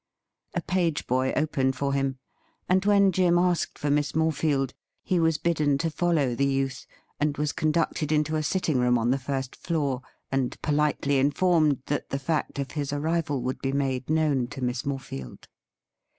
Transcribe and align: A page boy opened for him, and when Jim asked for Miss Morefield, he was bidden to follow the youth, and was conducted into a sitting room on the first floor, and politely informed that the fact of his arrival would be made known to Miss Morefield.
A 0.55 0.61
page 0.61 1.05
boy 1.05 1.31
opened 1.35 1.75
for 1.75 1.93
him, 1.93 2.17
and 2.67 2.83
when 2.85 3.11
Jim 3.11 3.37
asked 3.37 3.77
for 3.77 3.91
Miss 3.91 4.13
Morefield, 4.13 4.73
he 5.03 5.19
was 5.19 5.37
bidden 5.37 5.77
to 5.77 5.91
follow 5.91 6.33
the 6.33 6.47
youth, 6.47 6.87
and 7.19 7.37
was 7.37 7.51
conducted 7.53 8.11
into 8.11 8.35
a 8.35 8.41
sitting 8.41 8.79
room 8.79 8.97
on 8.97 9.11
the 9.11 9.19
first 9.19 9.55
floor, 9.55 10.01
and 10.31 10.59
politely 10.63 11.19
informed 11.19 11.83
that 11.85 12.09
the 12.09 12.17
fact 12.17 12.57
of 12.57 12.71
his 12.71 12.91
arrival 12.91 13.43
would 13.43 13.59
be 13.61 13.73
made 13.73 14.09
known 14.09 14.47
to 14.47 14.63
Miss 14.63 14.87
Morefield. 14.87 15.47